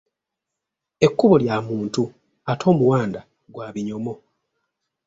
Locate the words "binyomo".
3.73-4.13